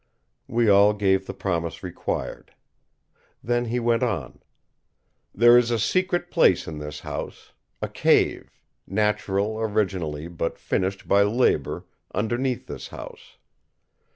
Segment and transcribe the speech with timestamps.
[0.47, 2.55] We all gave the promise required.
[3.43, 4.41] Then he went on:
[5.31, 7.51] "There is a secret place in this house,
[7.83, 11.85] a cave, natural originally but finished by labour,
[12.15, 13.37] underneath this house.